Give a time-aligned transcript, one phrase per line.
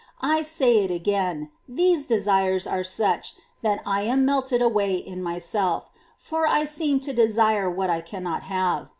[0.23, 5.91] I say it again, these desires are such that I am melted away in myself,
[6.17, 8.89] for I seem to desire what I cannot have.